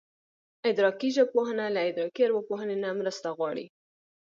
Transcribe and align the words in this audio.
ادراکي 0.69 1.09
ژبپوهنه 1.17 1.65
له 1.75 1.81
ادراکي 1.89 2.21
ارواپوهنې 2.27 2.75
نه 2.83 2.89
مرسته 2.99 3.27
غواړي 3.37 3.65